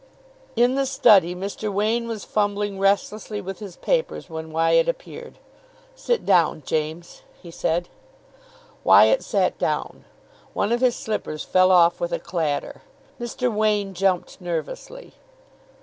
[0.55, 1.71] In the study Mr.
[1.71, 5.37] Wain was fumbling restlessly with his papers when Wyatt appeared.
[5.93, 7.87] "Sit down, James," he said.
[8.83, 10.05] Wyatt sat down.
[10.53, 12.81] One of his slippers fell off with a clatter.
[13.19, 13.53] Mr.
[13.53, 15.13] Wain jumped nervously.